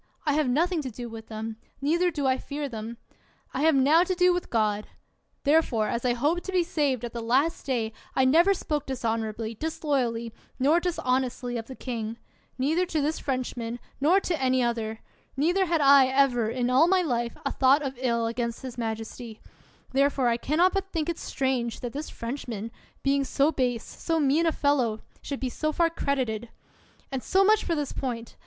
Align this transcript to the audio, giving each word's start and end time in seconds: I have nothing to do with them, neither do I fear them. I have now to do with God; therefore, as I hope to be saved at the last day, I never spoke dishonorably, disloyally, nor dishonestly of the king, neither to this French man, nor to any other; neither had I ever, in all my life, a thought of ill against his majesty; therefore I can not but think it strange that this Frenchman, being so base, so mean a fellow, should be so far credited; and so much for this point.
I 0.25 0.33
have 0.33 0.49
nothing 0.49 0.81
to 0.81 0.89
do 0.89 1.09
with 1.09 1.27
them, 1.27 1.57
neither 1.79 2.09
do 2.09 2.25
I 2.25 2.39
fear 2.39 2.67
them. 2.67 2.97
I 3.53 3.61
have 3.61 3.75
now 3.75 4.03
to 4.03 4.15
do 4.15 4.33
with 4.33 4.49
God; 4.49 4.87
therefore, 5.43 5.89
as 5.89 6.03
I 6.05 6.13
hope 6.15 6.41
to 6.41 6.51
be 6.51 6.63
saved 6.63 7.05
at 7.05 7.13
the 7.13 7.21
last 7.21 7.67
day, 7.67 7.93
I 8.15 8.25
never 8.25 8.55
spoke 8.55 8.87
dishonorably, 8.87 9.53
disloyally, 9.53 10.33
nor 10.57 10.79
dishonestly 10.79 11.55
of 11.55 11.67
the 11.67 11.75
king, 11.75 12.17
neither 12.57 12.87
to 12.87 12.99
this 12.99 13.19
French 13.19 13.55
man, 13.55 13.77
nor 13.99 14.19
to 14.21 14.41
any 14.41 14.63
other; 14.63 15.01
neither 15.37 15.67
had 15.67 15.81
I 15.81 16.07
ever, 16.07 16.49
in 16.49 16.71
all 16.71 16.87
my 16.87 17.03
life, 17.03 17.37
a 17.45 17.51
thought 17.51 17.83
of 17.83 17.93
ill 18.01 18.25
against 18.25 18.63
his 18.63 18.79
majesty; 18.79 19.39
therefore 19.91 20.29
I 20.29 20.37
can 20.37 20.57
not 20.57 20.73
but 20.73 20.91
think 20.91 21.09
it 21.09 21.19
strange 21.19 21.81
that 21.81 21.93
this 21.93 22.09
Frenchman, 22.09 22.71
being 23.03 23.23
so 23.23 23.51
base, 23.51 23.83
so 23.83 24.19
mean 24.19 24.47
a 24.47 24.51
fellow, 24.51 25.01
should 25.21 25.39
be 25.39 25.49
so 25.49 25.71
far 25.71 25.91
credited; 25.91 26.49
and 27.11 27.21
so 27.21 27.43
much 27.43 27.63
for 27.63 27.75
this 27.75 27.91
point. 27.93 28.35